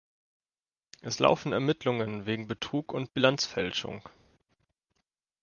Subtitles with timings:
[1.03, 4.01] Es laufen Ermittlungen wegen Betrug und Bilanzfälschung.